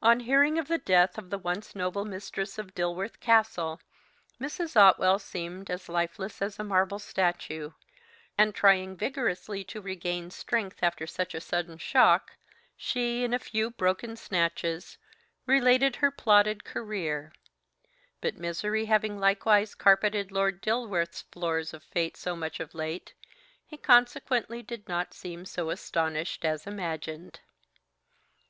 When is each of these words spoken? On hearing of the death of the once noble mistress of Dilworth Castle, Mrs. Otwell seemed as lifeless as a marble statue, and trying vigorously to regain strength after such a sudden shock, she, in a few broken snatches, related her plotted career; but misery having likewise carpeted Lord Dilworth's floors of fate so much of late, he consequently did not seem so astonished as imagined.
On 0.00 0.20
hearing 0.20 0.58
of 0.58 0.66
the 0.68 0.78
death 0.78 1.18
of 1.18 1.28
the 1.28 1.36
once 1.36 1.74
noble 1.76 2.06
mistress 2.06 2.56
of 2.56 2.74
Dilworth 2.74 3.20
Castle, 3.20 3.82
Mrs. 4.40 4.76
Otwell 4.80 5.18
seemed 5.18 5.68
as 5.70 5.90
lifeless 5.90 6.40
as 6.40 6.58
a 6.58 6.64
marble 6.64 6.98
statue, 6.98 7.72
and 8.38 8.54
trying 8.54 8.96
vigorously 8.96 9.62
to 9.64 9.82
regain 9.82 10.30
strength 10.30 10.78
after 10.82 11.06
such 11.06 11.34
a 11.34 11.40
sudden 11.42 11.76
shock, 11.76 12.38
she, 12.78 13.22
in 13.22 13.34
a 13.34 13.38
few 13.38 13.70
broken 13.70 14.16
snatches, 14.16 14.96
related 15.44 15.96
her 15.96 16.10
plotted 16.10 16.64
career; 16.64 17.30
but 18.22 18.38
misery 18.38 18.86
having 18.86 19.20
likewise 19.20 19.74
carpeted 19.74 20.32
Lord 20.32 20.62
Dilworth's 20.62 21.20
floors 21.30 21.74
of 21.74 21.82
fate 21.84 22.16
so 22.16 22.34
much 22.34 22.58
of 22.58 22.74
late, 22.74 23.12
he 23.66 23.76
consequently 23.76 24.62
did 24.62 24.88
not 24.88 25.12
seem 25.12 25.44
so 25.44 25.68
astonished 25.68 26.42
as 26.46 26.66
imagined. 26.66 27.40